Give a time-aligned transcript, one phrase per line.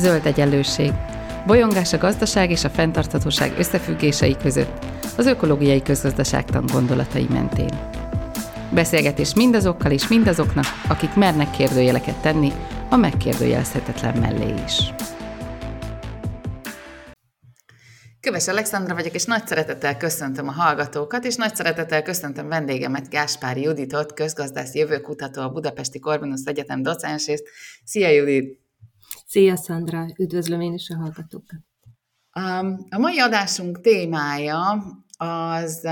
[0.00, 0.92] Zöld egyenlőség.
[1.46, 4.84] Bolyongás a gazdaság és a fenntarthatóság összefüggései között,
[5.16, 7.78] az ökológiai közgazdaságtan gondolatai mentén.
[8.72, 12.52] Beszélgetés mindazokkal és mindazoknak, akik mernek kérdőjeleket tenni
[12.88, 14.92] a megkérdőjelezhetetlen mellé is.
[18.20, 23.62] Köves Alexandra vagyok, és nagy szeretettel köszöntöm a hallgatókat, és nagy szeretettel köszöntöm vendégemet, Gáspári
[23.62, 27.48] Juditot, közgazdász jövőkutató, a Budapesti Corvinus Egyetem docensét.
[27.84, 28.59] Szia Judit!
[29.30, 31.60] Szia Szandra, üdvözlöm én is a hallgatókat!
[32.90, 34.84] A mai adásunk témája
[35.18, 35.84] az,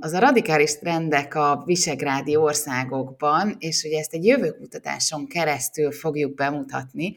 [0.00, 7.14] az a radikális trendek a visegrádi országokban, és ugye ezt egy jövőkutatáson keresztül fogjuk bemutatni,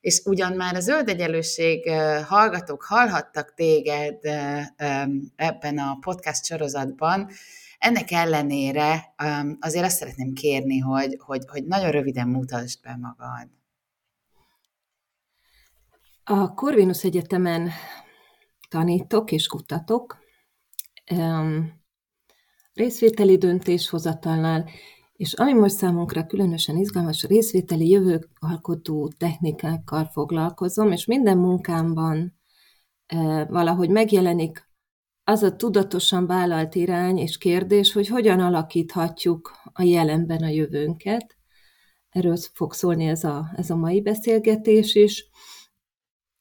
[0.00, 1.90] és ugyan már a zöld egyenlőség
[2.24, 4.18] hallgatók hallhattak téged
[5.36, 7.28] ebben a podcast sorozatban,
[7.78, 9.14] ennek ellenére
[9.60, 13.56] azért azt szeretném kérni, hogy, hogy, hogy nagyon röviden mutasd be magad.
[16.28, 17.70] A Corvinus Egyetemen
[18.68, 20.18] tanítok és kutatok,
[22.72, 24.68] részvételi döntéshozatalnál,
[25.12, 32.38] és ami most számunkra különösen izgalmas, részvételi jövőalkotó technikákkal foglalkozom, és minden munkámban
[33.48, 34.68] valahogy megjelenik
[35.24, 41.36] az a tudatosan vállalt irány és kérdés, hogy hogyan alakíthatjuk a jelenben a jövőnket.
[42.08, 45.30] Erről fog szólni ez a, ez a mai beszélgetés is.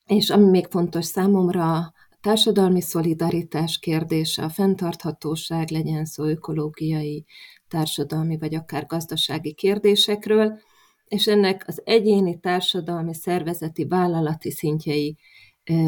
[0.06, 7.26] És ami még fontos számomra, társadalmi szolidaritás kérdése, a fenntarthatóság, legyen szó ökológiai,
[7.68, 10.60] társadalmi vagy akár gazdasági kérdésekről,
[11.06, 15.18] és ennek az egyéni, társadalmi, szervezeti, vállalati szintjei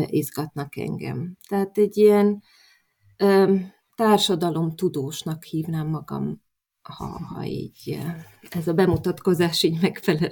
[0.06, 1.38] izgatnak engem.
[1.48, 2.44] Tehát egy ilyen
[3.96, 6.42] társadalom tudósnak hívnám magam,
[6.82, 8.00] ha, ha így
[8.50, 10.32] ez a bemutatkozás így megfelel.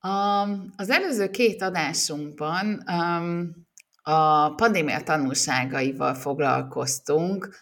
[0.00, 0.42] A,
[0.76, 3.68] az előző két adásunkban um,
[4.02, 7.56] a pandémia tanulságaival foglalkoztunk.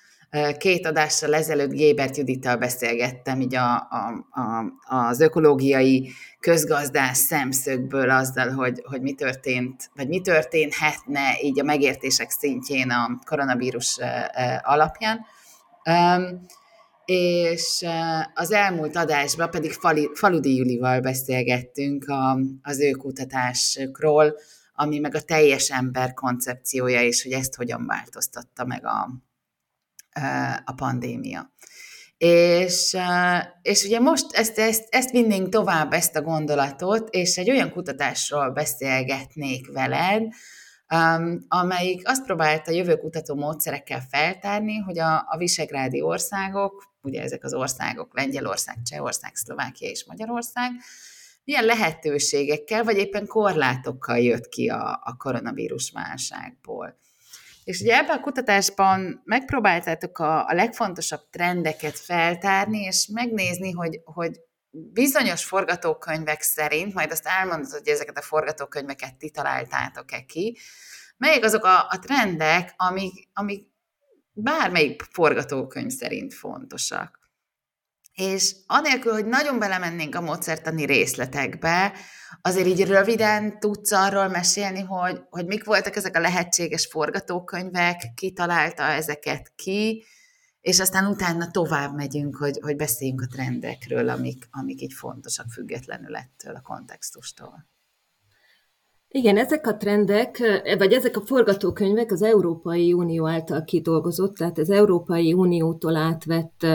[0.58, 4.72] Két adással ezelőtt Gébert Judittal beszélgettem így a, a, a,
[5.06, 6.10] az ökológiai
[6.40, 13.18] közgazdás szemszögből azzal, hogy, hogy mi történt, vagy mi történhetne így a megértések szintjén a
[13.24, 13.98] koronavírus
[14.62, 15.26] alapján.
[17.10, 17.84] És
[18.34, 19.72] az elmúlt adásban pedig
[20.14, 24.34] Faludi Julival beszélgettünk a, az ő kutatásokról,
[24.74, 29.08] ami meg a teljes ember koncepciója, és hogy ezt hogyan változtatta meg a,
[30.64, 31.52] a pandémia.
[32.18, 32.96] És,
[33.62, 38.50] és ugye most ezt, ezt, ezt vinnénk tovább, ezt a gondolatot, és egy olyan kutatásról
[38.50, 40.22] beszélgetnék veled,
[40.94, 47.54] um, amelyik azt próbálta jövőkutató módszerekkel feltárni, hogy a, a visegrádi országok, ugye ezek az
[47.54, 50.70] országok, Lengyelország, Csehország, Szlovákia és Magyarország,
[51.44, 56.98] milyen lehetőségekkel, vagy éppen korlátokkal jött ki a, a koronavírus válságból.
[57.64, 64.40] És ugye ebben a kutatásban megpróbáltátok a, a legfontosabb trendeket feltárni, és megnézni, hogy, hogy
[64.70, 70.58] bizonyos forgatókönyvek szerint, majd azt elmondod, hogy ezeket a forgatókönyveket ti találtátok-e ki,
[71.16, 73.66] melyek azok a, a trendek, amik, amik
[74.40, 77.18] bármelyik forgatókönyv szerint fontosak.
[78.12, 81.92] És anélkül, hogy nagyon belemennénk a módszertani részletekbe,
[82.42, 88.32] azért így röviden tudsz arról mesélni, hogy, hogy mik voltak ezek a lehetséges forgatókönyvek, ki
[88.32, 90.04] találta ezeket ki,
[90.60, 96.16] és aztán utána tovább megyünk, hogy, hogy beszéljünk a trendekről, amik, amik így fontosak függetlenül
[96.16, 97.66] ettől a kontextustól.
[99.10, 100.38] Igen, ezek a trendek,
[100.78, 106.66] vagy ezek a forgatókönyvek az Európai Unió által kidolgozott, tehát az Európai Uniótól átvett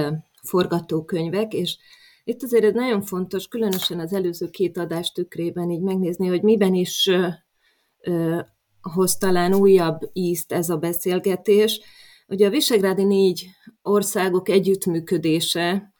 [0.41, 1.77] forgatókönyvek, és
[2.23, 6.73] itt azért ez nagyon fontos, különösen az előző két adás tükrében így megnézni, hogy miben
[6.73, 7.09] is
[8.01, 8.39] ö,
[8.81, 11.81] hoz talán újabb ízt ez a beszélgetés.
[12.27, 13.47] Ugye a Visegrádi négy
[13.81, 15.92] országok együttműködése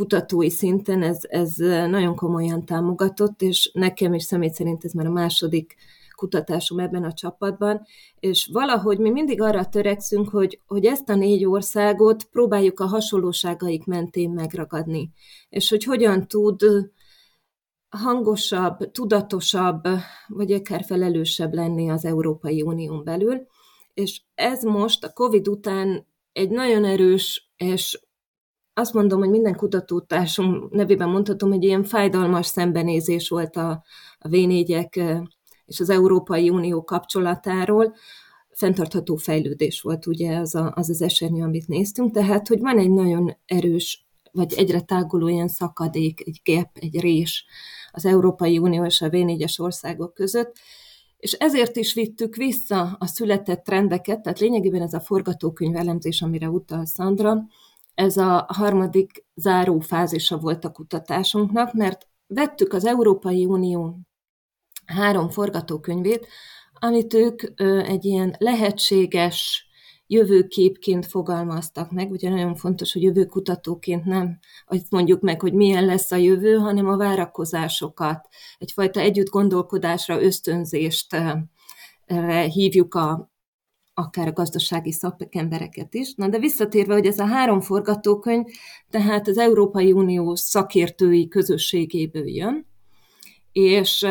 [0.00, 1.54] kutatói szinten ez, ez
[1.90, 5.76] nagyon komolyan támogatott, és nekem is személy szerint ez már a második
[6.14, 7.86] kutatásom ebben a csapatban,
[8.20, 13.84] és valahogy mi mindig arra törekszünk, hogy, hogy ezt a négy országot próbáljuk a hasonlóságaik
[13.84, 15.10] mentén megragadni,
[15.48, 16.62] és hogy hogyan tud
[17.88, 19.88] hangosabb, tudatosabb,
[20.26, 23.46] vagy akár felelősebb lenni az Európai Unión belül.
[23.94, 28.00] És ez most a COVID után egy nagyon erős, és
[28.74, 33.82] azt mondom, hogy minden kutatótársunk nevében mondhatom, hogy ilyen fájdalmas szembenézés volt a,
[34.18, 34.34] a v
[35.64, 37.94] és az Európai Unió kapcsolatáról,
[38.50, 42.90] fenntartható fejlődés volt ugye az a, az, az esernyő, amit néztünk, tehát hogy van egy
[42.90, 47.44] nagyon erős vagy egyre táguló ilyen szakadék, egy gap, egy rés
[47.90, 50.56] az Európai Unió és a V4-es országok között,
[51.16, 56.48] és ezért is vittük vissza a született trendeket, tehát lényegében ez a forgatókönyv elemzés, amire
[56.48, 57.42] utal Szandra,
[58.00, 63.98] ez a harmadik záró fázisa volt a kutatásunknak, mert vettük az Európai Unió
[64.86, 66.26] három forgatókönyvét,
[66.72, 67.42] amit ők
[67.86, 69.66] egy ilyen lehetséges
[70.06, 72.10] jövőképként fogalmaztak meg.
[72.10, 76.88] Ugye nagyon fontos, hogy jövőkutatóként nem azt mondjuk meg, hogy milyen lesz a jövő, hanem
[76.88, 81.16] a várakozásokat, egyfajta együtt gondolkodásra, ösztönzést
[82.52, 83.29] hívjuk a,
[83.94, 86.14] akár a gazdasági szakembereket is.
[86.14, 88.44] Na de visszatérve, hogy ez a három forgatókönyv,
[88.90, 92.66] tehát az Európai Unió szakértői közösségéből jön,
[93.52, 94.06] és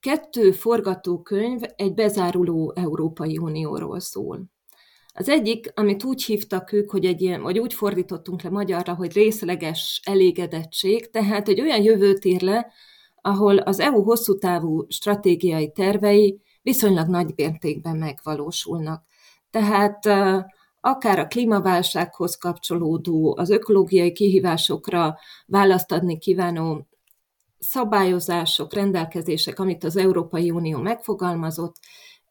[0.00, 4.44] kettő forgatókönyv egy bezáruló Európai Unióról szól.
[5.14, 9.12] Az egyik, amit úgy hívtak ők, hogy egy ilyen, vagy úgy fordítottunk le magyarra, hogy
[9.12, 12.72] részleges elégedettség, tehát egy olyan jövőt ír le,
[13.20, 19.04] ahol az EU hosszú távú stratégiai tervei viszonylag nagy mértékben megvalósulnak.
[19.50, 20.06] Tehát
[20.80, 26.86] akár a klímaválsághoz kapcsolódó, az ökológiai kihívásokra választ adni kívánó
[27.58, 31.74] szabályozások, rendelkezések, amit az Európai Unió megfogalmazott,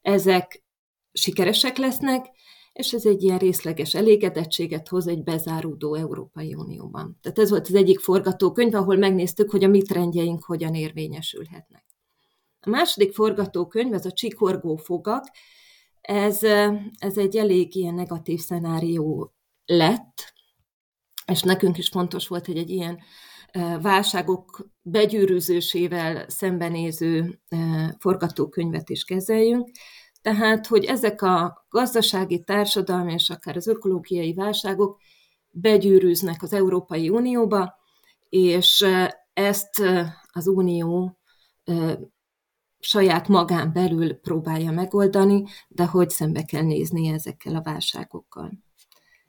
[0.01, 0.63] ezek
[1.11, 2.25] sikeresek lesznek,
[2.73, 7.17] és ez egy ilyen részleges elégedettséget hoz egy bezáródó Európai Unióban.
[7.21, 11.84] Tehát ez volt az egyik forgatókönyv, ahol megnéztük, hogy a mi trendjeink hogyan érvényesülhetnek.
[12.65, 15.23] A második forgatókönyv, ez a csikorgó fogak,
[16.01, 16.43] ez,
[16.97, 19.33] ez egy elég ilyen negatív szenárió
[19.65, 20.33] lett,
[21.31, 22.99] és nekünk is fontos volt, hogy egy ilyen
[23.81, 27.41] válságok begyűrűzésével szembenéző
[27.99, 29.69] forgatókönyvet is kezeljünk.
[30.21, 34.99] Tehát, hogy ezek a gazdasági, társadalmi és akár az ökológiai válságok
[35.49, 37.75] begyűrűznek az Európai Unióba,
[38.29, 38.85] és
[39.33, 39.83] ezt
[40.31, 41.19] az Unió
[42.85, 48.51] saját magán belül próbálja megoldani, de hogy szembe kell nézni ezekkel a válságokkal.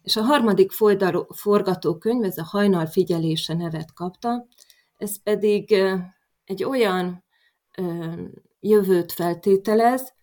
[0.03, 0.71] És a harmadik
[1.29, 4.47] forgatókönyv, ez a hajnal figyelése nevet kapta,
[4.97, 5.73] ez pedig
[6.45, 7.25] egy olyan
[8.61, 10.15] jövőt feltételez,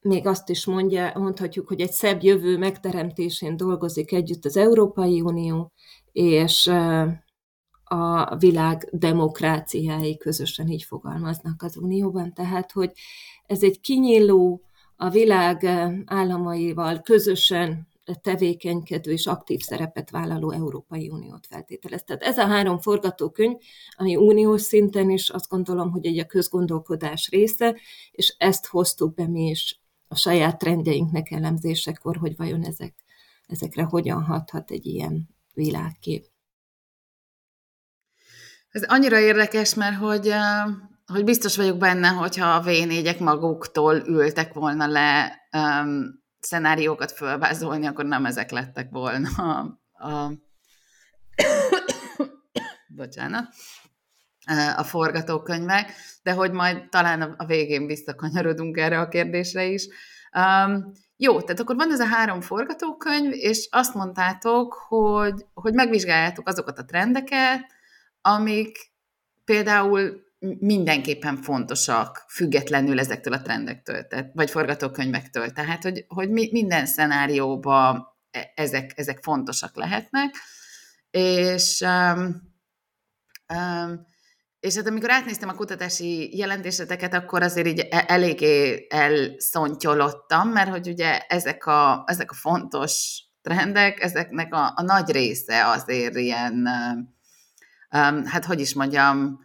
[0.00, 5.72] még azt is mondja, mondhatjuk, hogy egy szebb jövő megteremtésén dolgozik együtt az Európai Unió,
[6.12, 6.70] és
[7.88, 12.32] a világ demokráciái közösen így fogalmaznak az Unióban.
[12.32, 12.92] Tehát, hogy
[13.46, 14.60] ez egy kinyíló,
[14.96, 15.64] a világ
[16.04, 17.88] államaival közösen
[18.22, 22.02] tevékenykedő és aktív szerepet vállaló Európai Uniót feltételez.
[22.04, 23.56] Tehát ez a három forgatókönyv,
[23.96, 27.76] ami uniós szinten is azt gondolom, hogy egy a közgondolkodás része,
[28.10, 32.94] és ezt hoztuk be mi is a saját trendjeinknek elemzésekor, hogy vajon ezek,
[33.46, 36.26] ezekre hogyan hathat egy ilyen világkép.
[38.76, 40.32] Ez annyira érdekes, mert hogy,
[41.06, 48.04] hogy biztos vagyok benne, hogyha a v maguktól ültek volna le um, szenáriókat fölvázolni, akkor
[48.04, 49.78] nem ezek lettek volna a,
[50.08, 50.32] a
[52.96, 53.48] bocsánat,
[54.76, 55.92] a forgatókönyvek,
[56.22, 59.88] de hogy majd talán a végén visszakanyarodunk erre a kérdésre is.
[60.32, 66.48] Um, jó, tehát akkor van ez a három forgatókönyv, és azt mondtátok, hogy, hogy megvizsgáljátok
[66.48, 67.74] azokat a trendeket,
[68.26, 68.78] amik
[69.44, 70.24] például
[70.58, 75.50] mindenképpen fontosak, függetlenül ezektől a trendektől, tehát, vagy forgatókönyvektől.
[75.50, 80.34] Tehát, hogy, hogy minden szenárióban e, ezek, ezek fontosak lehetnek,
[81.10, 82.54] és um,
[83.54, 84.06] um,
[84.60, 90.88] és hát amikor átnéztem a kutatási jelentéseteket, akkor azért így e, eléggé elszontyolottam, mert hogy
[90.88, 97.15] ugye ezek a, ezek a fontos trendek, ezeknek a, a nagy része azért ilyen, um,
[98.24, 99.44] hát hogy is mondjam,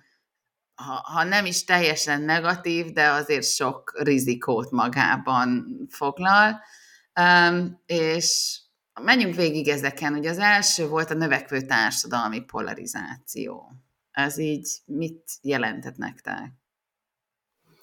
[0.76, 6.62] ha, ha nem is teljesen negatív, de azért sok rizikót magában foglal.
[7.86, 8.60] És
[9.02, 10.14] menjünk végig ezeken.
[10.14, 13.72] Ugye az első volt a növekvő társadalmi polarizáció.
[14.12, 16.52] Ez így mit jelentett nektek?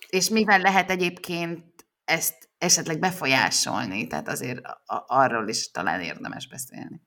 [0.08, 4.06] És mivel lehet egyébként ezt esetleg befolyásolni?
[4.06, 4.60] Tehát azért
[5.06, 7.02] arról is talán érdemes beszélni.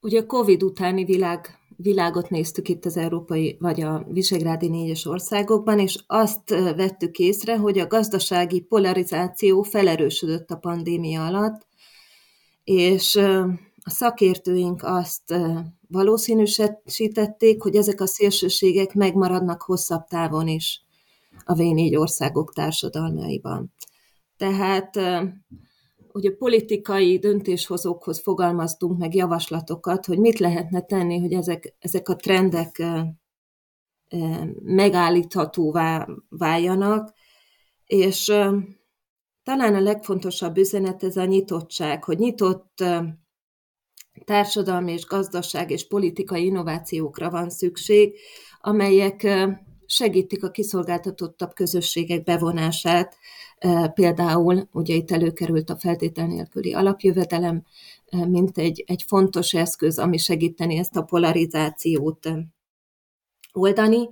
[0.00, 5.78] Ugye a Covid utáni világ világot néztük itt az európai vagy a Visegrádi négyes országokban,
[5.78, 11.66] és azt vettük észre, hogy a gazdasági polarizáció felerősödött a pandémia alatt,
[12.64, 13.16] és
[13.86, 15.34] a szakértőink azt
[15.88, 20.82] valószínűsítették, hogy ezek a szélsőségek megmaradnak hosszabb távon is
[21.44, 23.72] a V4 országok társadalmaiban.
[24.36, 25.00] Tehát
[26.22, 32.82] a politikai döntéshozókhoz fogalmaztunk meg javaslatokat, hogy mit lehetne tenni, hogy ezek, ezek a trendek
[34.62, 37.12] megállíthatóvá váljanak,
[37.86, 38.24] és
[39.42, 42.84] talán a legfontosabb üzenet ez a nyitottság, hogy nyitott
[44.24, 48.18] társadalmi és gazdaság és politikai innovációkra van szükség,
[48.60, 49.26] amelyek
[49.94, 53.16] segítik a kiszolgáltatottabb közösségek bevonását.
[53.94, 57.64] Például ugye itt előkerült a feltétel nélküli alapjövedelem,
[58.10, 62.28] mint egy, egy fontos eszköz, ami segíteni ezt a polarizációt
[63.52, 64.08] oldani,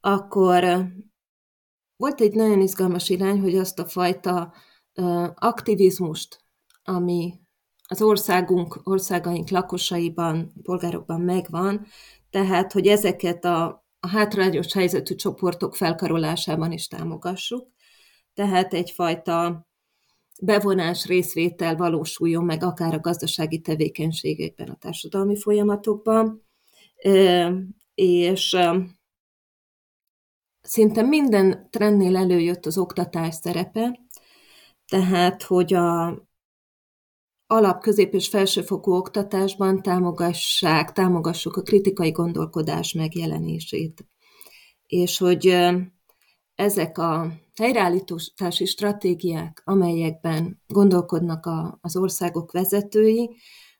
[0.00, 0.86] akkor
[1.96, 4.52] volt egy nagyon izgalmas irány, hogy azt a fajta
[5.34, 6.40] aktivizmust,
[6.84, 7.40] ami
[7.88, 11.86] az országunk, országaink lakosaiban, polgárokban megvan,
[12.30, 17.68] tehát, hogy ezeket a, a hátrányos helyzetű csoportok felkarolásában is támogassuk.
[18.34, 19.66] Tehát egyfajta
[20.40, 26.46] bevonás, részvétel valósuljon meg akár a gazdasági tevékenységekben, a társadalmi folyamatokban,
[27.94, 28.56] és
[30.60, 34.00] szinte minden trendnél előjött az oktatás szerepe,
[34.86, 36.22] tehát, hogy a
[37.52, 44.06] alap, közép és felsőfokú oktatásban támogassák, támogassuk a kritikai gondolkodás megjelenését.
[44.86, 45.58] És hogy
[46.54, 53.30] ezek a helyreállítási stratégiák, amelyekben gondolkodnak a, az országok vezetői,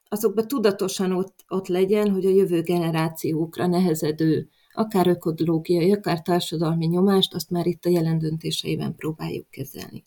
[0.08, 7.34] azokban tudatosan ott, ott legyen, hogy a jövő generációkra nehezedő akár ökológiai, akár társadalmi nyomást,
[7.34, 10.04] azt már itt a jelen döntéseiben próbáljuk kezelni.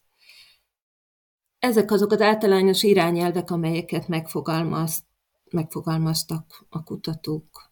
[1.66, 5.04] Ezek azok az általános irányelvek, amelyeket megfogalmaz,
[5.52, 7.72] megfogalmaztak a kutatók,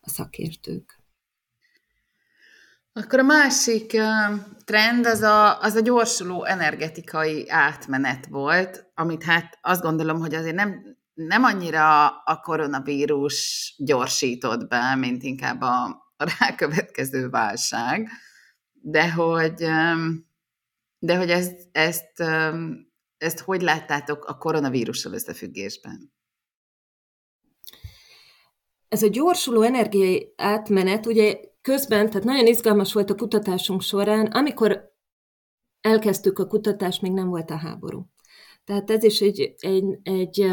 [0.00, 0.98] a szakértők.
[2.92, 3.96] Akkor a másik
[4.64, 10.54] trend az a, az a gyorsuló energetikai átmenet volt, amit hát azt gondolom, hogy azért
[10.54, 15.84] nem, nem annyira a koronavírus gyorsított be, mint inkább a,
[16.16, 18.08] a rákövetkező válság,
[18.72, 19.54] de hogy,
[20.98, 22.22] de hogy ezt, ezt
[23.18, 26.12] ezt hogy láttátok a koronavírussal összefüggésben?
[28.88, 34.92] Ez a gyorsuló energiai átmenet, ugye közben, tehát nagyon izgalmas volt a kutatásunk során, amikor
[35.80, 38.06] elkezdtük a kutatást, még nem volt a háború.
[38.64, 40.46] Tehát ez is egy, egy, egy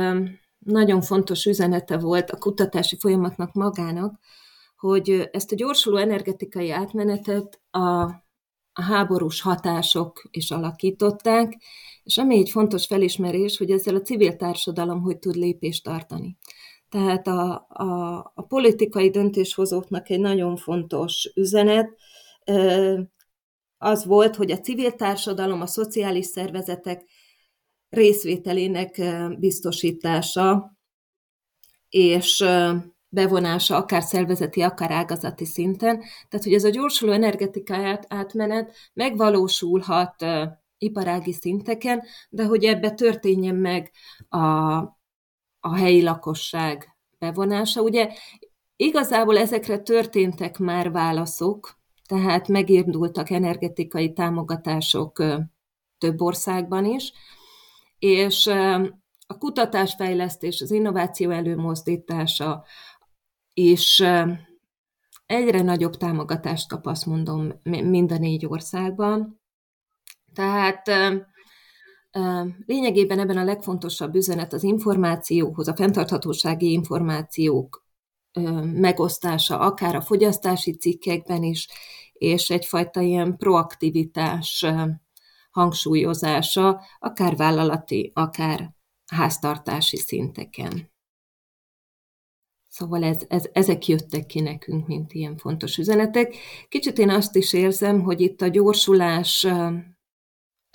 [0.59, 4.19] nagyon fontos üzenete volt a kutatási folyamatnak magának,
[4.75, 8.11] hogy ezt a gyorsuló energetikai átmenetet a
[8.77, 11.57] a háborús hatások is alakították,
[12.03, 16.37] és ami egy fontos felismerés, hogy ezzel a civil társadalom hogy tud lépést tartani.
[16.89, 21.89] Tehát a, a, a politikai döntéshozóknak egy nagyon fontos üzenet
[23.77, 27.03] az volt, hogy a civil társadalom, a szociális szervezetek
[27.89, 29.01] részvételének
[29.39, 30.77] biztosítása,
[31.89, 32.45] és
[33.15, 35.99] bevonása akár szervezeti, akár ágazati szinten.
[36.29, 40.15] Tehát, hogy ez a gyorsuló energetikai átmenet megvalósulhat
[40.77, 43.91] iparági szinteken, de hogy ebbe történjen meg
[44.29, 44.39] a,
[45.59, 47.81] a helyi lakosság bevonása.
[47.81, 48.09] Ugye
[48.75, 55.23] igazából ezekre történtek már válaszok, tehát megindultak energetikai támogatások
[55.97, 57.11] több országban is,
[57.99, 58.47] és
[59.27, 62.65] a kutatásfejlesztés, az innováció előmozdítása,
[63.55, 64.05] és
[65.25, 69.41] egyre nagyobb támogatást kap, azt mondom, mind a négy országban.
[70.33, 70.91] Tehát
[72.65, 77.85] lényegében ebben a legfontosabb üzenet az információhoz, a fenntarthatósági információk
[78.73, 81.67] megosztása, akár a fogyasztási cikkekben is,
[82.13, 84.65] és egyfajta ilyen proaktivitás
[85.51, 88.73] hangsúlyozása, akár vállalati, akár
[89.05, 90.93] háztartási szinteken.
[92.75, 96.35] Szóval ez, ez, ezek jöttek ki nekünk, mint ilyen fontos üzenetek.
[96.69, 99.47] Kicsit én azt is érzem, hogy itt a gyorsulás,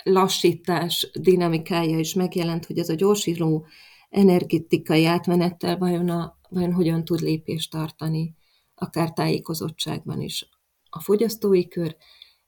[0.03, 3.65] lassítás dinamikája is megjelent, hogy ez a gyorsuló
[4.09, 8.35] energetikai átmenettel vajon, a, vajon hogyan tud lépést tartani,
[8.75, 10.49] akár tájékozottságban is
[10.89, 11.95] a fogyasztói kör,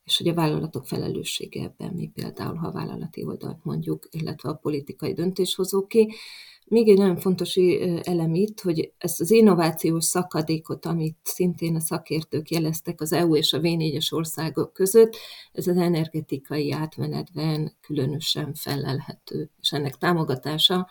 [0.03, 4.53] és hogy a vállalatok felelőssége ebben mi például, ha a vállalati oldalt mondjuk, illetve a
[4.61, 6.07] politikai döntéshozóké.
[6.73, 7.55] Még egy nagyon fontos
[8.01, 13.53] elem itt, hogy ezt az innovációs szakadékot, amit szintén a szakértők jeleztek az EU és
[13.53, 15.15] a V4-es országok között,
[15.51, 20.89] ez az energetikai átmenetben különösen felelhető, és ennek támogatása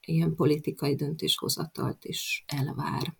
[0.00, 3.16] ilyen politikai döntéshozatalt is elvár.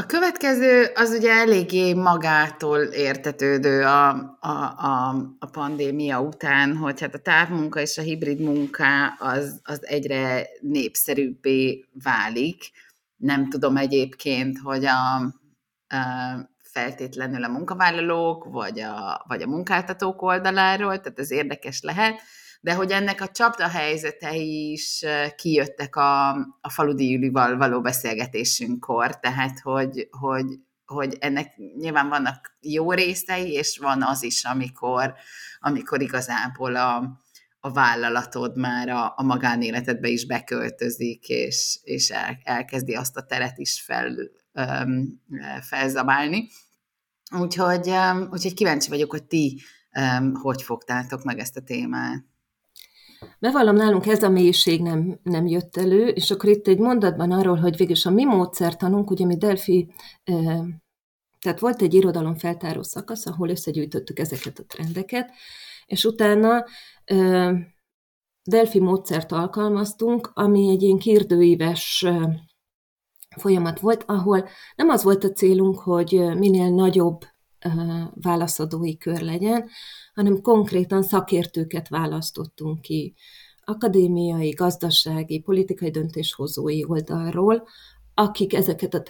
[0.00, 4.08] A következő az ugye eléggé magától értetődő a,
[4.40, 9.86] a, a, a pandémia után, hogy hát a távmunka és a hibrid munka az, az
[9.86, 12.70] egyre népszerűbbé válik.
[13.16, 15.96] Nem tudom egyébként, hogy a, a
[16.62, 22.20] feltétlenül a munkavállalók vagy a, vagy a munkáltatók oldaláról, tehát ez érdekes lehet,
[22.60, 25.04] de hogy ennek a csapda helyzetei is
[25.36, 26.28] kijöttek a,
[26.60, 30.46] a faludi Julival való beszélgetésünkkor, tehát hogy, hogy,
[30.84, 35.14] hogy ennek nyilván vannak jó részei, és van az is, amikor,
[35.58, 37.20] amikor igazából a,
[37.60, 43.58] a vállalatod már a, a magánéletedbe is beköltözik, és, és el, elkezdi azt a teret
[43.58, 44.14] is fel,
[44.52, 45.22] um,
[45.60, 46.48] felzabálni.
[47.38, 49.60] Úgyhogy, um, úgyhogy kíváncsi vagyok, hogy ti
[49.94, 52.29] um, hogy fogtátok meg ezt a témát.
[53.38, 57.56] Bevallom, nálunk ez a mélység nem, nem jött elő, és akkor itt egy mondatban arról,
[57.56, 59.92] hogy végülis a mi módszertanunk, ugye mi Delphi,
[61.40, 65.30] tehát volt egy irodalom feltáró szakasz, ahol összegyűjtöttük ezeket a trendeket,
[65.86, 66.64] és utána
[68.42, 72.06] Delphi módszert alkalmaztunk, ami egy ilyen kérdőíves
[73.36, 77.20] folyamat volt, ahol nem az volt a célunk, hogy minél nagyobb
[78.14, 79.68] válaszadói kör legyen,
[80.14, 83.14] hanem konkrétan szakértőket választottunk ki
[83.64, 87.68] akadémiai, gazdasági, politikai döntéshozói oldalról,
[88.14, 89.02] akik ezeket a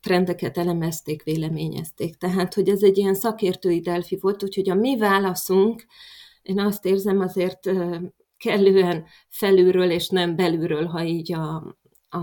[0.00, 2.16] trendeket elemezték, véleményezték.
[2.16, 5.84] Tehát, hogy ez egy ilyen szakértői delfi volt, úgyhogy a mi válaszunk,
[6.42, 7.70] én azt érzem azért
[8.36, 11.76] kellően felülről és nem belülről, ha így a,
[12.08, 12.20] a,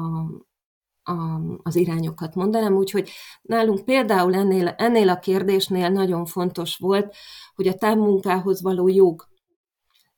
[1.06, 2.76] a, az irányokat mondanám.
[2.76, 3.10] Úgyhogy
[3.42, 7.16] nálunk például ennél, ennél a kérdésnél nagyon fontos volt,
[7.56, 9.28] hogy a távmunkához való jog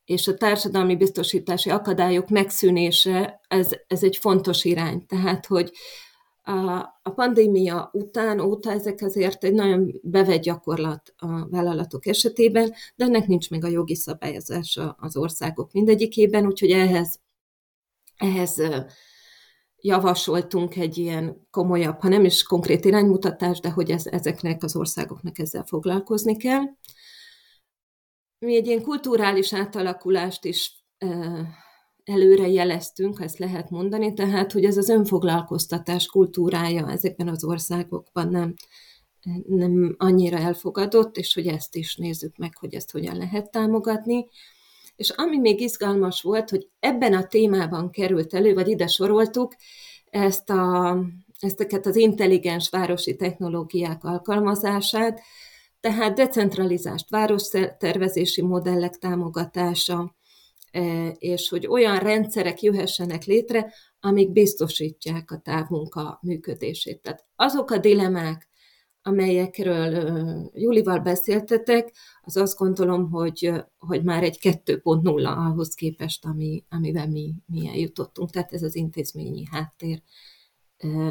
[0.04, 5.06] és a társadalmi biztosítási akadályok megszűnése, ez, ez egy fontos irány.
[5.06, 5.72] Tehát, hogy
[6.42, 13.04] a, a pandémia után, óta ezek azért egy nagyon bevett gyakorlat a vállalatok esetében, de
[13.04, 17.20] ennek nincs még a jogi szabályozása az országok mindegyikében, úgyhogy ehhez,
[18.16, 18.62] ehhez
[19.80, 25.38] javasoltunk egy ilyen komolyabb, ha nem is konkrét iránymutatást, de hogy ez, ezeknek az országoknak
[25.38, 26.62] ezzel foglalkozni kell.
[28.38, 30.84] Mi egy ilyen kulturális átalakulást is
[32.04, 38.28] előre jeleztünk, ha ezt lehet mondani, tehát, hogy ez az önfoglalkoztatás kultúrája ezekben az országokban
[38.28, 38.54] nem,
[39.46, 44.26] nem annyira elfogadott, és hogy ezt is nézzük meg, hogy ezt hogyan lehet támogatni.
[44.98, 49.54] És ami még izgalmas volt, hogy ebben a témában került elő, vagy ide soroltuk,
[50.04, 50.96] ezt a,
[51.40, 55.20] ezteket az intelligens városi technológiák alkalmazását,
[55.80, 60.16] tehát decentralizált várostervezési modellek támogatása,
[60.70, 67.02] e, és hogy olyan rendszerek jöhessenek létre, amik biztosítják a távmunka működését.
[67.02, 68.47] Tehát azok a dilemák,
[69.08, 77.08] amelyekről Julival beszéltetek, az azt gondolom, hogy, hogy már egy 2.0 ahhoz képest, ami, amivel
[77.08, 78.30] mi, mi eljutottunk.
[78.30, 80.02] Tehát ez az intézményi háttér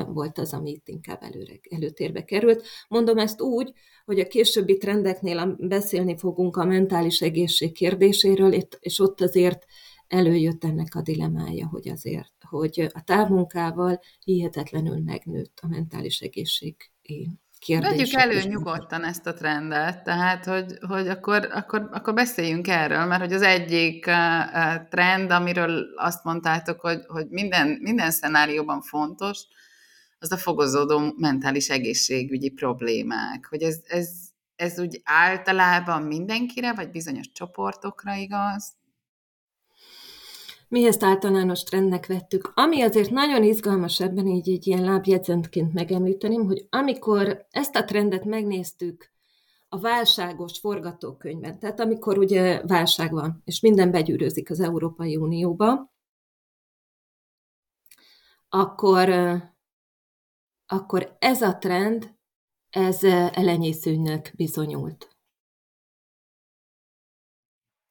[0.08, 2.64] volt az, ami itt inkább előre, előtérbe került.
[2.88, 3.74] Mondom ezt úgy,
[4.06, 9.66] hogy a későbbi trendeknél beszélni fogunk a mentális egészség kérdéséről, és ott azért
[10.08, 16.76] előjött ennek a dilemája, hogy azért, hogy a távmunkával hihetetlenül megnőtt a mentális egészség
[17.68, 17.90] kérdés.
[17.90, 23.22] Vegyük elő nyugodtan ezt a trendet, tehát hogy, hogy akkor, akkor, akkor beszéljünk erről, mert
[23.22, 24.10] hogy az egyik
[24.90, 29.40] trend, amiről azt mondtátok, hogy, hogy minden, minden szenárióban fontos,
[30.20, 33.48] az a fogozódó mentális egészségügyi problémák.
[33.50, 34.10] Hogy ez, ez,
[34.56, 38.77] ez úgy általában mindenkire, vagy bizonyos csoportokra igaz?
[40.68, 42.52] Mi ezt általános trendnek vettük.
[42.54, 48.26] Ami azért nagyon izgalmas ebben, így egy ilyen lábjegyzentként megemlíteném, hogy amikor ezt a trendet
[48.26, 49.12] megnéztük
[49.70, 55.94] a válságos forgatókönyvben, tehát amikor ugye válság van, és minden begyűrőzik az Európai Unióba,
[58.50, 59.10] akkor,
[60.66, 62.16] akkor ez a trend,
[62.70, 65.18] ez elenyészőnek bizonyult.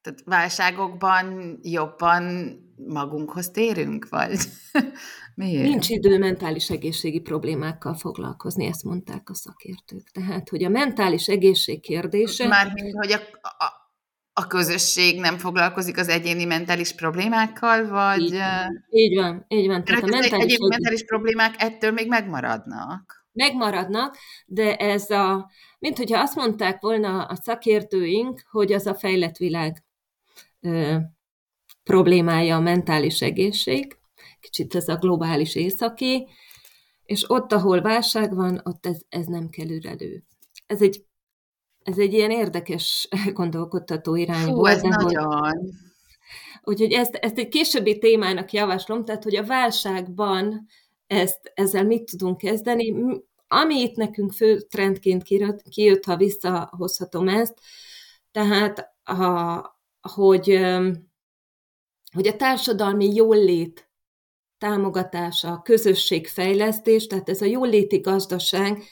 [0.01, 4.39] Tehát válságokban jobban magunkhoz térünk, vagy
[5.35, 5.63] miért?
[5.63, 10.09] Nincs idő mentális egészségi problémákkal foglalkozni, ezt mondták a szakértők.
[10.11, 12.47] Tehát, hogy a mentális egészség kérdése...
[12.47, 13.87] Mármint, hogy a, a,
[14.33, 18.21] a közösség nem foglalkozik az egyéni mentális problémákkal, vagy...
[18.21, 19.45] Így van, így van.
[19.47, 19.83] Így van.
[19.83, 20.67] Tehát a mentális egyéni egész...
[20.69, 23.25] mentális problémák ettől még megmaradnak.
[23.31, 25.51] Megmaradnak, de ez a...
[25.79, 29.83] Mint hogyha azt mondták volna a szakértőink, hogy az a fejlett világ
[31.87, 33.97] problémája a mentális egészség,
[34.39, 36.27] kicsit ez a globális északi,
[37.05, 40.23] és ott, ahol válság van, ott ez, ez nem kerül elő.
[40.65, 41.05] Ez egy,
[41.83, 44.75] ez egy ilyen érdekes gondolkodtató irány Hú, volt.
[44.75, 45.43] ez nagyon.
[45.43, 45.59] Hogy,
[46.61, 50.65] úgyhogy ezt, ezt egy későbbi témának javaslom, tehát hogy a válságban
[51.07, 52.95] ezt, ezzel mit tudunk kezdeni.
[53.47, 57.59] Ami itt nekünk fő trendként kijött, kijött ha visszahozhatom ezt,
[58.31, 60.59] tehát a, hogy,
[62.17, 63.89] hogy a társadalmi jólét
[64.57, 68.83] támogatása, a közösségfejlesztés, tehát ez a jóléti gazdaság,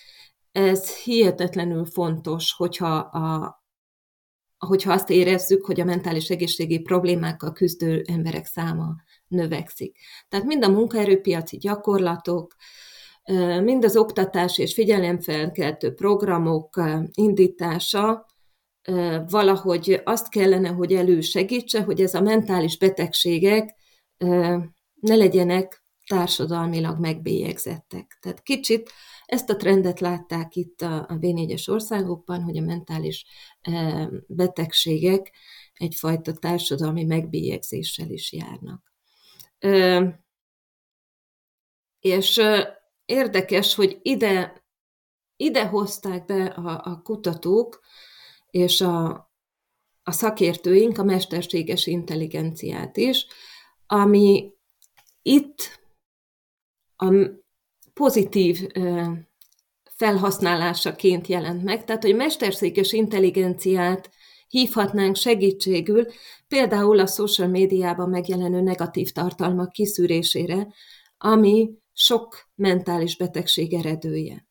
[0.51, 3.55] ez hihetetlenül fontos, hogyha, a,
[4.57, 8.95] hogyha azt érezzük, hogy a mentális egészségi problémákkal küzdő emberek száma
[9.27, 9.97] növekszik.
[10.29, 12.55] Tehát mind a munkaerőpiaci gyakorlatok,
[13.63, 16.81] mind az oktatás és figyelemfelkeltő programok
[17.13, 18.25] indítása
[19.30, 23.76] valahogy azt kellene, hogy elősegítse, hogy ez a mentális betegségek
[24.93, 28.17] ne legyenek társadalmilag megbélyegzettek.
[28.21, 28.91] Tehát kicsit
[29.26, 33.26] ezt a trendet látták itt a, B4-es országokban, hogy a mentális
[34.28, 35.32] betegségek
[35.74, 38.93] egyfajta társadalmi megbélyegzéssel is járnak.
[42.00, 42.41] És
[43.06, 44.63] érdekes, hogy ide,
[45.36, 47.82] ide hozták be a, a kutatók
[48.56, 49.32] és a,
[50.04, 53.26] a szakértőink a mesterséges intelligenciát is,
[53.86, 54.52] ami
[55.22, 55.80] itt
[56.96, 57.13] a
[57.94, 58.68] pozitív
[59.84, 64.10] felhasználásaként jelent meg, tehát hogy mesterséges intelligenciát
[64.48, 66.06] hívhatnánk segítségül,
[66.48, 70.68] például a social médiában megjelenő negatív tartalmak kiszűrésére,
[71.18, 74.48] ami sok mentális betegség eredője.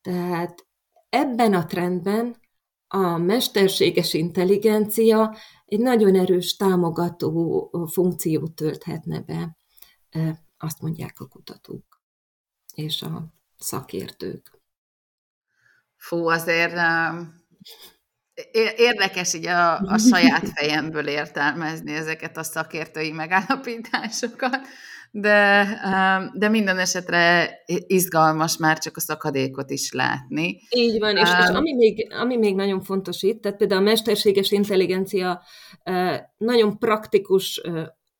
[0.00, 0.66] Tehát
[1.08, 2.46] ebben a trendben
[2.88, 9.56] a mesterséges intelligencia egy nagyon erős támogató funkciót tölthetne be,
[10.58, 12.02] azt mondják a kutatók
[12.74, 14.60] és a szakértők.
[15.96, 16.74] Fú, azért
[18.76, 24.66] érdekes így a, a saját fejemből értelmezni ezeket a szakértői megállapításokat,
[25.10, 25.66] de,
[26.34, 30.60] de minden esetre izgalmas már csak a szakadékot is látni.
[30.70, 34.50] Így van, és, és ami, még, ami még nagyon fontos itt, tehát például a mesterséges
[34.50, 35.42] intelligencia
[36.36, 37.60] nagyon praktikus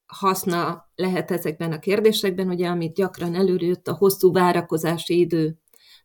[0.07, 5.59] haszna lehet ezekben a kérdésekben, ugye, amit gyakran előjött a hosszú várakozási idő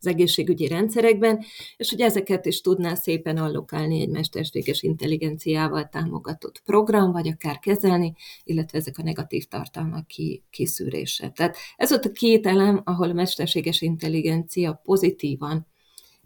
[0.03, 1.43] az egészségügyi rendszerekben,
[1.77, 8.13] és hogy ezeket is tudná szépen allokálni egy mesterséges intelligenciával támogatott program, vagy akár kezelni,
[8.43, 11.29] illetve ezek a negatív tartalmak ki, kiszűrése.
[11.29, 15.67] Tehát ez ott a két elem, ahol a mesterséges intelligencia pozitívan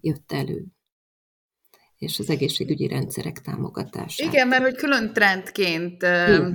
[0.01, 0.65] jött elő
[1.97, 4.25] és az egészségügyi rendszerek támogatása.
[4.25, 6.49] Igen, mert hogy külön trendként ö,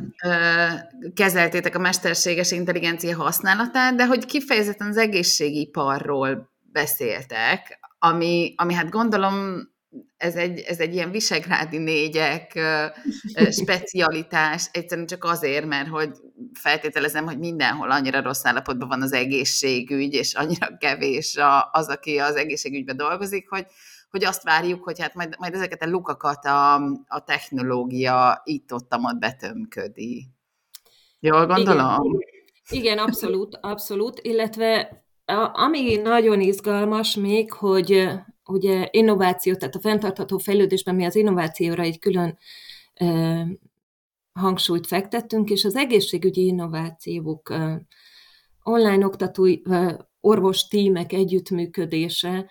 [1.15, 9.71] kezeltétek a mesterséges intelligencia használatát, de hogy kifejezetten az egészségiparról beszéltek, ami, ami hát gondolom
[10.17, 12.61] ez egy, ez egy ilyen visegrádi négyek
[13.63, 16.11] specialitás, egyszerűen csak azért, mert hogy
[16.53, 21.39] feltételezem, hogy mindenhol annyira rossz állapotban van az egészségügy, és annyira kevés
[21.73, 23.67] az, aki az egészségügyben dolgozik, hogy,
[24.11, 26.75] hogy azt várjuk, hogy hát majd, majd ezeket a lukakat a,
[27.07, 30.27] a technológia itt-ott betömködi.
[31.21, 32.19] Jól gondolom?
[32.69, 35.02] Igen, Igen abszolút, abszolút, illetve
[35.41, 38.09] ami nagyon izgalmas még, hogy
[38.45, 42.39] ugye innováció, tehát a fenntartható fejlődésben mi az innovációra egy külön
[42.95, 43.47] e,
[44.33, 47.87] hangsúlyt fektettünk, és az egészségügyi innovációk, e,
[48.63, 52.51] online oktatói, e, orvos tímek együttműködése,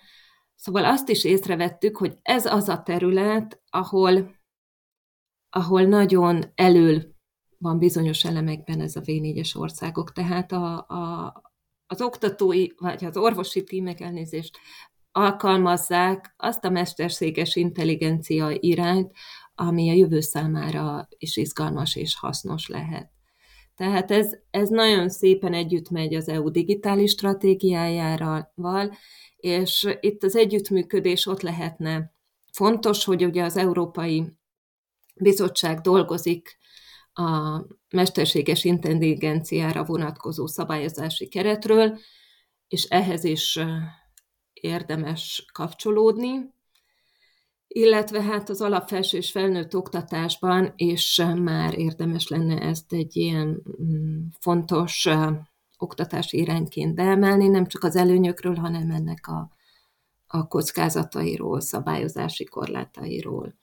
[0.54, 4.36] szóval azt is észrevettük, hogy ez az a terület, ahol,
[5.50, 7.12] ahol nagyon elől
[7.58, 11.51] van bizonyos elemekben ez a V4-es országok, tehát a, a,
[11.92, 14.58] az oktatói vagy az orvosi tímek elnézést
[15.12, 19.12] alkalmazzák azt a mesterséges intelligencia irányt,
[19.54, 23.10] ami a jövő számára is izgalmas és hasznos lehet.
[23.76, 28.96] Tehát ez, ez nagyon szépen együtt megy az EU digitális stratégiájával,
[29.36, 32.14] és itt az együttműködés ott lehetne
[32.52, 34.24] fontos, hogy ugye az Európai
[35.14, 36.58] Bizottság dolgozik
[37.12, 41.98] a mesterséges intelligenciára vonatkozó szabályozási keretről,
[42.68, 43.58] és ehhez is
[44.52, 46.54] érdemes kapcsolódni,
[47.66, 54.26] illetve hát az alapfelső és felnőtt oktatásban is már érdemes lenne ezt egy ilyen mm,
[54.40, 55.08] fontos
[55.78, 59.50] oktatási irányként beemelni, nem csak az előnyökről, hanem ennek a,
[60.26, 63.54] a kockázatairól, szabályozási korlátairól.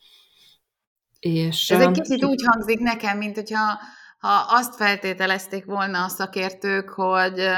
[1.19, 3.79] És, Ez egy kicsit úgy hangzik nekem, mint hogyha
[4.19, 7.49] ha azt feltételezték volna a szakértők, hogy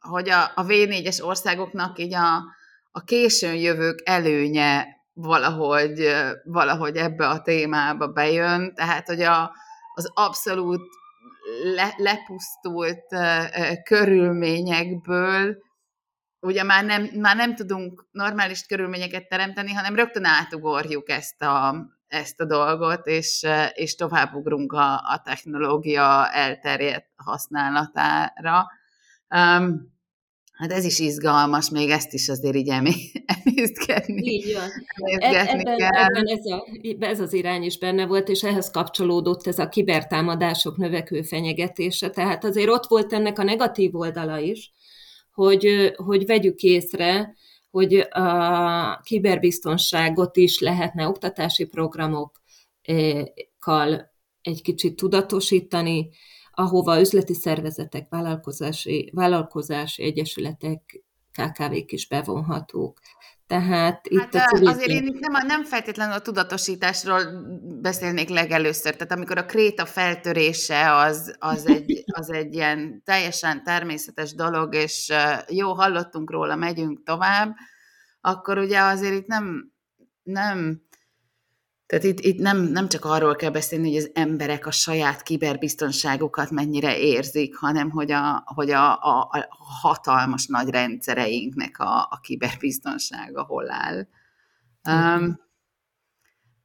[0.00, 2.36] hogy a, a V4-es országoknak így a,
[2.90, 6.12] a későn jövők előnye valahogy,
[6.44, 9.52] valahogy ebbe a témába bejön, tehát hogy a,
[9.94, 10.80] az abszolút
[11.74, 13.04] le, lepusztult
[13.84, 15.56] körülményekből
[16.40, 22.40] ugye már nem, már nem tudunk normális körülményeket teremteni, hanem rögtön átugorjuk ezt a, ezt
[22.40, 28.66] a dolgot, és, és továbbugrunk a, a technológia elterjedt használatára.
[29.34, 29.90] Um,
[30.52, 32.68] Hát ez is izgalmas, még ezt is azért így
[33.44, 34.30] emésztgetni.
[34.30, 34.68] Így van.
[35.18, 36.66] E- ebben, ebben ez, a,
[36.98, 42.10] ez az irány is benne volt, és ehhez kapcsolódott ez a kibertámadások növekvő fenyegetése.
[42.10, 44.72] Tehát azért ott volt ennek a negatív oldala is,
[45.32, 47.34] hogy, hogy vegyük észre,
[47.72, 52.32] hogy a kiberbiztonságot is lehetne oktatási programokkal
[54.42, 56.10] egy kicsit tudatosítani,
[56.50, 63.00] ahova üzleti szervezetek, vállalkozási, vállalkozási egyesületek, KKV-k is bevonhatók.
[63.46, 67.20] Tehát itt hát, a azért én nem, nem feltétlenül a tudatosításról
[67.80, 68.92] beszélnék legelőször.
[68.96, 75.12] Tehát amikor a kréta feltörése az, az, egy, az egy ilyen teljesen természetes dolog, és
[75.48, 77.54] jó, hallottunk róla, megyünk tovább,
[78.20, 79.72] akkor ugye azért itt nem,
[80.22, 80.82] nem
[81.92, 86.50] tehát itt, itt nem, nem csak arról kell beszélni, hogy az emberek a saját kiberbiztonságukat
[86.50, 89.48] mennyire érzik, hanem hogy a, hogy a, a, a
[89.82, 94.06] hatalmas nagy rendszereinknek a, a kiberbiztonsága hol áll.
[94.88, 95.40] Um,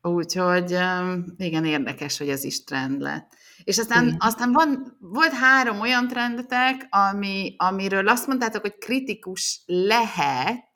[0.02, 3.32] úgyhogy um, igen, érdekes, hogy ez is trend lett.
[3.64, 10.67] És aztán, aztán van, volt három olyan trendetek, ami, amiről azt mondtátok, hogy kritikus lehet,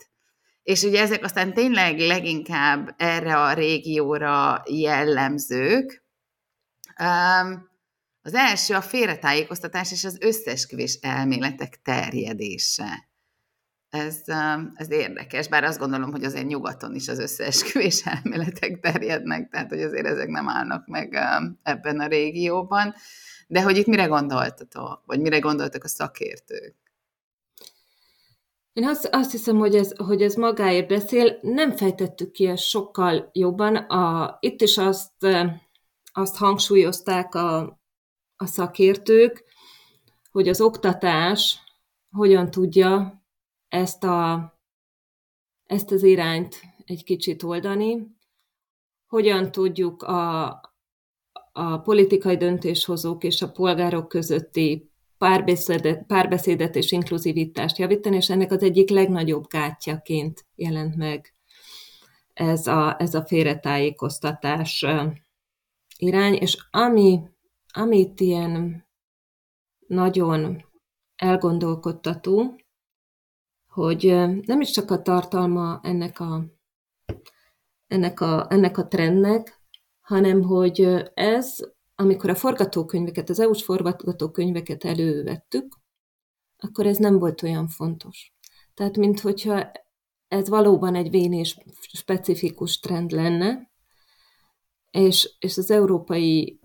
[0.71, 6.03] és ugye ezek aztán tényleg leginkább erre a régióra jellemzők.
[8.21, 13.09] Az első a félretájékoztatás és az összesküvés elméletek terjedése.
[13.89, 14.21] Ez,
[14.75, 19.81] ez érdekes, bár azt gondolom, hogy azért nyugaton is az összeesküvés elméletek terjednek, tehát hogy
[19.81, 21.17] azért ezek nem állnak meg
[21.63, 22.93] ebben a régióban.
[23.47, 26.80] De hogy itt mire gondoltatok, vagy mire gondoltak a szakértők?
[28.73, 31.39] Én azt, azt hiszem, hogy ez, hogy ez magáért beszél.
[31.41, 33.75] Nem fejtettük ki ezt sokkal jobban.
[33.75, 35.25] A, itt is azt,
[36.11, 37.79] azt hangsúlyozták a,
[38.35, 39.43] a szakértők,
[40.31, 41.59] hogy az oktatás
[42.11, 43.23] hogyan tudja
[43.67, 44.53] ezt, a,
[45.65, 48.15] ezt az irányt egy kicsit oldani,
[49.07, 50.47] hogyan tudjuk a,
[51.51, 54.90] a politikai döntéshozók és a polgárok közötti
[55.21, 61.33] párbeszédet, párbeszédet és inkluzivitást javítani, és ennek az egyik legnagyobb gátjaként jelent meg
[62.33, 64.85] ez a, ez a félretájékoztatás
[65.97, 67.19] irány, és ami,
[67.73, 68.87] amit ilyen
[69.87, 70.65] nagyon
[71.15, 72.59] elgondolkodtató,
[73.67, 74.05] hogy
[74.45, 76.45] nem is csak a tartalma ennek a,
[77.87, 79.59] ennek a, ennek a trendnek,
[80.01, 81.57] hanem hogy ez
[82.01, 85.77] amikor a forgatókönyveket, az EU-s forgatókönyveket elővettük,
[86.57, 88.33] akkor ez nem volt olyan fontos.
[88.73, 89.71] Tehát, minthogyha
[90.27, 91.57] ez valóban egy vénés
[91.93, 93.71] specifikus trend lenne,
[94.91, 96.59] és, és az Európai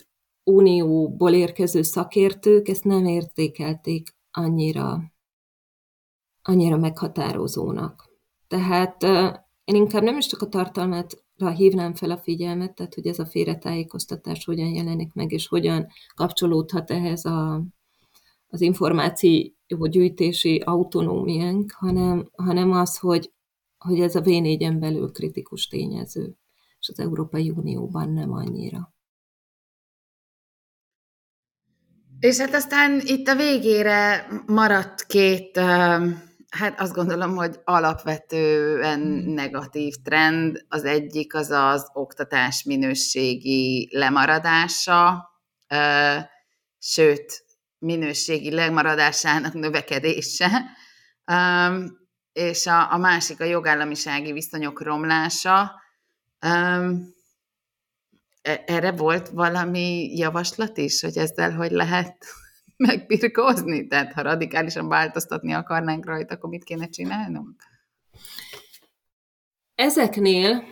[0.44, 5.12] Unióból érkező szakértők ezt nem értékelték annyira,
[6.42, 8.10] annyira meghatározónak.
[8.48, 9.02] Tehát
[9.64, 13.26] én inkább nem is csak a tartalmát hívnám fel a figyelmet, tehát hogy ez a
[13.26, 17.62] félretájékoztatás hogyan jelenik meg, és hogyan kapcsolódhat ehhez a,
[18.46, 23.32] az információ gyűjtési autonómiánk, hanem, hanem az, hogy,
[23.78, 26.36] hogy ez a v belül kritikus tényező,
[26.78, 28.94] és az Európai Unióban nem annyira.
[32.20, 35.60] És hát aztán itt a végére maradt két
[36.58, 39.32] Hát azt gondolom, hogy alapvetően hmm.
[39.32, 40.64] negatív trend.
[40.68, 45.30] Az egyik az az oktatás minőségi lemaradása,
[46.78, 47.44] sőt,
[47.78, 50.62] minőségi lemaradásának növekedése,
[52.32, 55.72] és a, a másik a jogállamisági viszonyok romlása.
[56.38, 56.80] E,
[58.66, 62.16] erre volt valami javaslat is, hogy ezzel hogy lehet
[62.76, 63.86] megbirkózni?
[63.86, 67.62] Tehát ha radikálisan változtatni akarnánk rajta, akkor mit kéne csinálnunk?
[69.74, 70.62] Ezeknél,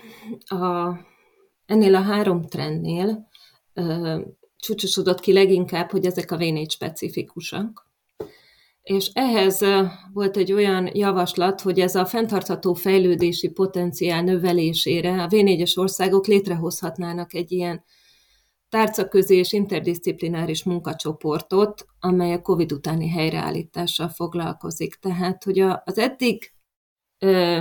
[0.44, 0.96] a,
[1.66, 3.28] ennél a három trendnél
[3.74, 4.20] ö,
[4.56, 7.92] csúcsosodott ki leginkább, hogy ezek a v specifikusak.
[8.82, 9.60] És ehhez
[10.12, 17.34] volt egy olyan javaslat, hogy ez a fenntartható fejlődési potenciál növelésére a V4-es országok létrehozhatnának
[17.34, 17.84] egy ilyen
[18.74, 24.94] tárcaközi és interdisziplináris munkacsoportot, amely a COVID utáni helyreállítással foglalkozik.
[24.94, 26.52] Tehát, hogy az eddig
[27.18, 27.60] ö,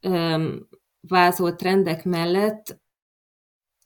[0.00, 0.54] ö,
[1.00, 2.80] vázolt trendek mellett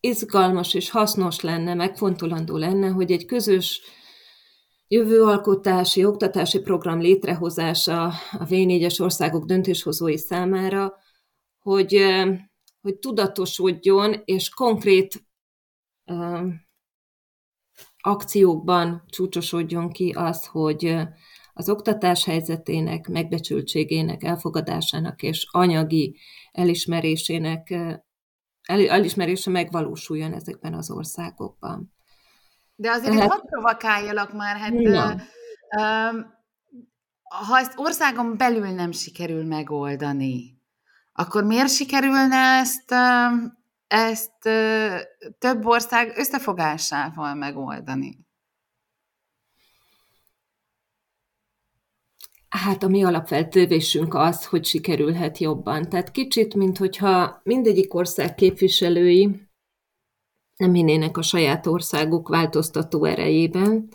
[0.00, 3.80] izgalmas és hasznos lenne, megfontolandó lenne, hogy egy közös
[4.88, 10.94] jövőalkotási, oktatási program létrehozása a V4-es országok döntéshozói számára,
[11.58, 12.02] hogy,
[12.80, 15.27] hogy tudatosodjon, és konkrét
[18.00, 20.96] akciókban csúcsosodjon ki az, hogy
[21.52, 26.16] az oktatás helyzetének, megbecsültségének, elfogadásának és anyagi
[26.52, 27.70] elismerésének
[28.62, 31.94] el, elismerése megvalósuljon ezekben az országokban.
[32.74, 33.30] De azért Tehát...
[33.30, 34.72] hadd provokáljalak már, hát
[37.28, 40.60] ha ezt országon belül nem sikerül megoldani,
[41.12, 42.94] akkor miért sikerülne ezt,
[43.88, 44.32] ezt
[45.38, 48.26] több ország összefogásával megoldani?
[52.48, 55.88] Hát a mi alapfeltövésünk az, hogy sikerülhet jobban.
[55.88, 59.48] Tehát kicsit, mint hogyha mindegyik ország képviselői
[60.56, 63.88] nem hinnének a saját országuk változtató erejében,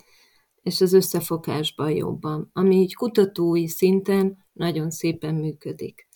[0.62, 6.08] és az összefogásban jobban, ami így kutatói szinten nagyon szépen működik.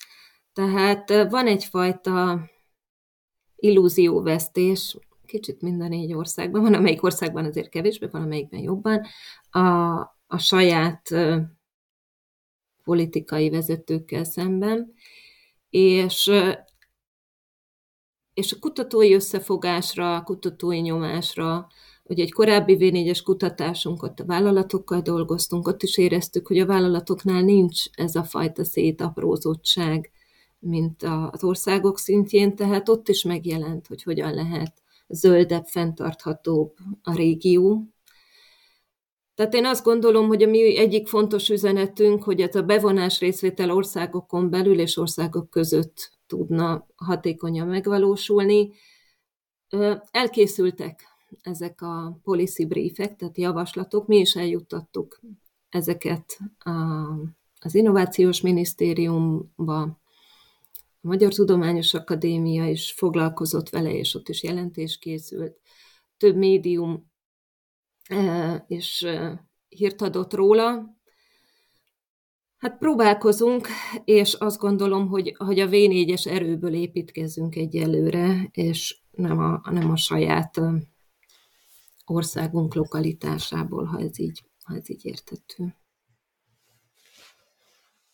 [0.53, 2.41] Tehát van egyfajta
[3.59, 9.07] illúzióvesztés, kicsit mind a négy országban, van amelyik országban azért kevésbé, van amelyikben jobban,
[9.51, 11.09] a, a saját
[12.85, 14.93] politikai vezetőkkel szemben,
[15.71, 16.31] és,
[18.35, 21.69] és a kutatói összefogásra, a kutatói nyomásra,
[22.05, 27.85] hogy egy korábbi V4-es kutatásunkat a vállalatokkal dolgoztunk, ott is éreztük, hogy a vállalatoknál nincs
[27.93, 30.11] ez a fajta szétaprózottság,
[30.59, 37.89] mint az országok szintjén, tehát ott is megjelent, hogy hogyan lehet zöldebb, fenntarthatóbb a régió,
[39.39, 43.71] tehát én azt gondolom, hogy a mi egyik fontos üzenetünk, hogy ez a bevonás részvétel
[43.71, 48.71] országokon belül és országok között tudna hatékonyan megvalósulni.
[50.11, 51.05] Elkészültek
[51.41, 55.21] ezek a policy briefek, tehát javaslatok, mi is eljuttattuk
[55.69, 56.39] ezeket
[57.61, 59.99] az Innovációs Minisztériumba,
[61.09, 65.61] Magyar Tudományos Akadémia is foglalkozott vele, és ott is jelentés készült.
[66.17, 67.11] Több médium
[68.67, 69.07] és
[69.69, 70.97] hírt adott róla.
[72.57, 73.69] Hát próbálkozunk,
[74.05, 79.97] és azt gondolom, hogy, hogy a V4-es erőből építkezünk egyelőre, és nem a, nem a
[79.97, 80.61] saját
[82.05, 85.75] országunk lokalitásából, ha ez így, ha ez így értető.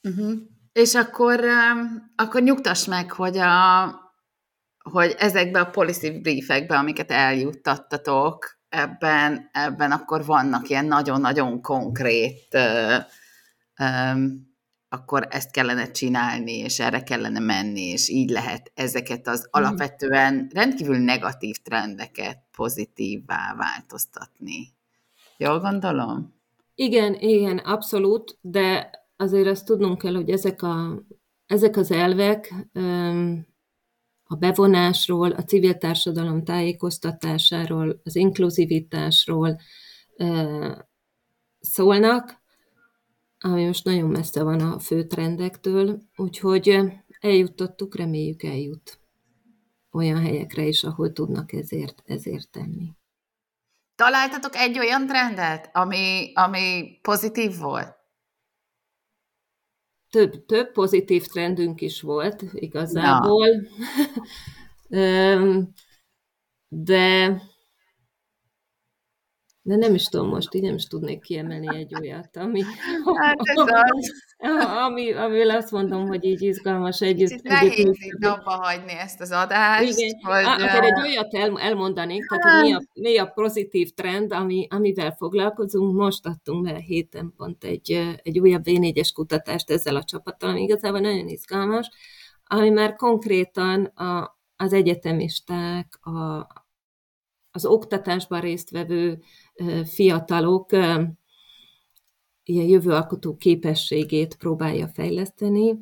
[0.03, 0.39] Uh-huh.
[0.75, 1.45] És akkor,
[2.17, 3.85] akkor nyugtass meg, hogy, a,
[4.91, 12.97] hogy ezekbe a policy briefekbe, amiket eljuttattatok, ebben, ebben akkor vannak ilyen nagyon-nagyon konkrét, ö,
[13.79, 14.13] ö,
[14.89, 19.65] akkor ezt kellene csinálni, és erre kellene menni, és így lehet ezeket az mhm.
[19.65, 24.73] alapvetően rendkívül negatív trendeket pozitívvá változtatni.
[25.37, 26.35] Jól gondolom?
[26.75, 31.03] Igen, igen, abszolút, de azért azt tudnunk kell, hogy ezek, a,
[31.47, 32.55] ezek az elvek
[34.25, 39.61] a bevonásról, a civil társadalom tájékoztatásáról, az inkluzivitásról
[41.61, 42.43] szólnak,
[43.39, 46.83] ami most nagyon messze van a fő trendektől, úgyhogy
[47.21, 48.99] eljuttattuk, reméljük eljut
[49.91, 52.93] olyan helyekre is, ahol tudnak ezért, ezért tenni.
[53.95, 58.04] Találtatok egy olyan trendet, ami, ami pozitív volt?
[60.15, 63.49] Több, több pozitív trendünk is volt igazából,
[66.69, 67.43] de
[69.67, 72.63] de nem is tudom most, így nem is tudnék kiemelni egy olyat, ami,
[73.15, 74.13] hát ez az.
[74.87, 77.43] ami, ami azt mondom, hogy így izgalmas együtt.
[77.43, 79.99] Nehéz itt abba hagyni ezt az adást.
[79.99, 84.33] Igen, hogy, akkor egy olyat el, elmondanék, tehát hogy mi a, mi a pozitív trend,
[84.33, 85.95] ami, amivel foglalkozunk.
[85.95, 91.01] Most adtunk be héten pont egy, egy újabb V4-es kutatást ezzel a csapattal, ami igazából
[91.01, 91.91] nagyon izgalmas,
[92.45, 96.47] ami már konkrétan a, az egyetemisták, a,
[97.55, 99.23] az oktatásban résztvevő
[99.85, 100.73] fiatalok
[102.43, 105.77] ilyen jövőalkotó képességét próbálja fejleszteni,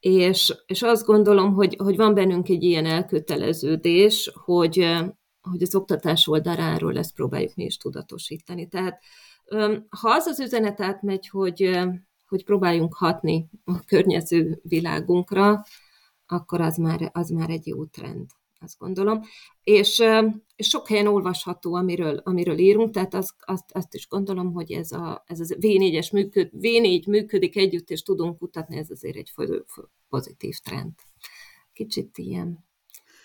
[0.00, 4.94] és, és azt gondolom, hogy, hogy van bennünk egy ilyen elköteleződés, hogy,
[5.40, 8.68] hogy az oktatás oldaláról ezt próbáljuk mi is tudatosítani.
[8.68, 9.02] Tehát
[9.88, 11.78] ha az az üzenet átmegy, hogy,
[12.28, 15.62] hogy próbáljunk hatni a környező világunkra,
[16.26, 18.30] akkor az már, az már egy jó trend.
[18.60, 19.20] Azt gondolom.
[19.62, 20.02] És,
[20.56, 24.92] és sok helyen olvasható, amiről, amiről írunk, tehát azt, azt, azt is gondolom, hogy ez
[24.92, 29.32] a, ez a V4-es működ, V4 működik együtt, és tudunk kutatni, ez azért egy
[30.08, 30.92] pozitív trend.
[31.72, 32.64] Kicsit ilyen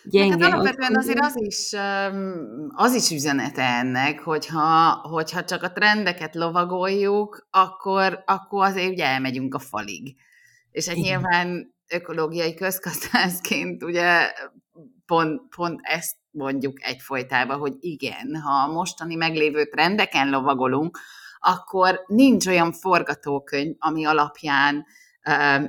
[0.04, 0.46] gyenge.
[0.46, 1.74] Hát alapvetően azért az is,
[2.68, 9.54] az is üzenete ennek, hogyha, hogyha csak a trendeket lovagoljuk, akkor, akkor azért ugye elmegyünk
[9.54, 10.16] a falig.
[10.72, 14.32] És hát nyilván ökológiai közgazdászként ugye
[15.10, 21.00] pont, pont ezt mondjuk egyfolytában, hogy igen, ha a mostani meglévő trendeken lovagolunk,
[21.40, 24.86] akkor nincs olyan forgatókönyv, ami alapján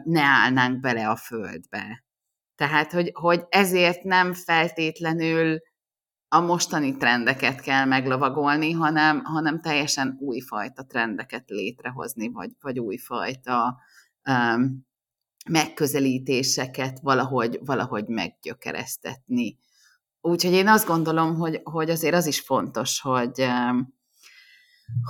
[0.05, 2.05] ne állnánk bele a földbe.
[2.55, 5.59] Tehát, hogy, hogy ezért nem feltétlenül
[6.29, 13.79] a mostani trendeket kell meglovagolni, hanem, hanem teljesen újfajta trendeket létrehozni, vagy, vagy újfajta
[14.29, 14.89] um,
[15.51, 19.59] megközelítéseket valahogy, valahogy meggyökeresztetni.
[20.21, 23.47] Úgyhogy én azt gondolom, hogy, hogy azért az is fontos, hogy,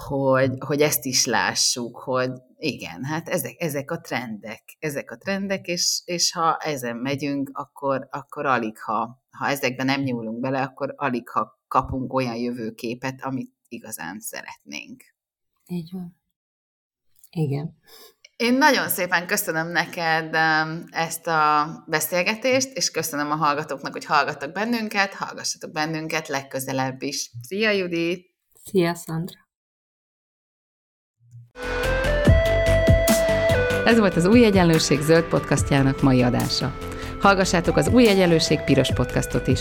[0.07, 5.67] hogy, hogy ezt is lássuk, hogy igen, hát ezek, ezek a trendek, ezek a trendek,
[5.67, 10.95] és, és ha ezen megyünk, akkor, akkor alig, ha, ha ezekben nem nyúlunk bele, akkor
[10.97, 15.03] alig, ha kapunk olyan jövőképet, amit igazán szeretnénk.
[15.67, 16.19] Így van.
[17.31, 17.77] Igen.
[18.41, 20.37] Én nagyon szépen köszönöm neked
[20.91, 27.31] ezt a beszélgetést, és köszönöm a hallgatóknak, hogy hallgattak bennünket, hallgassatok bennünket legközelebb is.
[27.43, 28.27] Szia, Judit!
[28.65, 29.39] Szia, Szandra!
[33.85, 36.79] Ez volt az Új Egyenlőség zöld podcastjának mai adása.
[37.21, 39.61] Hallgassátok az Új Egyenlőség piros podcastot is.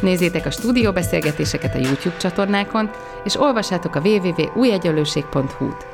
[0.00, 2.90] Nézzétek a stúdióbeszélgetéseket a YouTube csatornákon,
[3.24, 5.93] és olvassátok a www.újegyenlőség.hu-t.